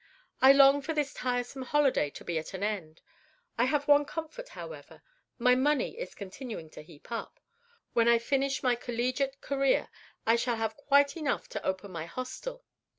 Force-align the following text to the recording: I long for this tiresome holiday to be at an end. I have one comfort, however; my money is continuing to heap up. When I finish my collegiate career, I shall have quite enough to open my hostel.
I 0.41 0.51
long 0.51 0.81
for 0.81 0.93
this 0.95 1.13
tiresome 1.13 1.61
holiday 1.61 2.09
to 2.09 2.23
be 2.25 2.39
at 2.39 2.55
an 2.55 2.63
end. 2.63 3.03
I 3.55 3.65
have 3.65 3.87
one 3.87 4.03
comfort, 4.05 4.49
however; 4.49 5.03
my 5.37 5.53
money 5.53 5.95
is 5.99 6.15
continuing 6.15 6.71
to 6.71 6.81
heap 6.81 7.11
up. 7.11 7.39
When 7.93 8.07
I 8.07 8.17
finish 8.17 8.63
my 8.63 8.73
collegiate 8.73 9.41
career, 9.41 9.89
I 10.25 10.37
shall 10.37 10.55
have 10.55 10.75
quite 10.75 11.15
enough 11.15 11.47
to 11.49 11.63
open 11.63 11.91
my 11.91 12.07
hostel. 12.07 12.65